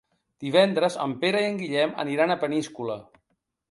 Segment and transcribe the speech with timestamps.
[0.45, 3.03] Divendres en Pere i en Guillem aniran a Peníscola.